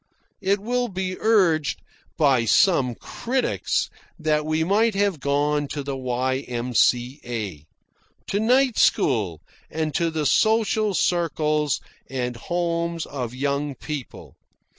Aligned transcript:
It 0.41 0.59
will 0.59 0.87
be 0.87 1.15
urged 1.19 1.83
by 2.17 2.45
some 2.45 2.95
critics 2.95 3.87
that 4.17 4.47
we 4.47 4.63
might 4.63 4.95
have 4.95 5.19
gone 5.19 5.67
to 5.67 5.83
the 5.83 5.95
Y.M.C.A., 5.95 7.67
to 8.25 8.39
night 8.39 8.79
school, 8.79 9.41
and 9.69 9.93
to 9.93 10.09
the 10.09 10.25
social 10.25 10.95
circles 10.95 11.81
and 12.09 12.35
homes 12.35 13.05
of 13.05 13.35
young 13.35 13.75
people. 13.75 14.33